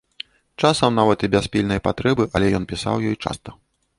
Часам 0.63 0.95
нават 0.99 1.25
і 1.27 1.29
без 1.35 1.49
пільнай 1.55 1.83
патрэбы, 1.89 2.23
але 2.39 2.47
ён 2.61 2.67
пісаў 2.71 2.95
ёй 3.13 3.21
часта. 3.29 3.49